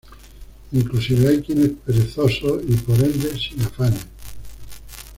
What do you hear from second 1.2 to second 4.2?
hay quienes perezosos, y por ende sin afanes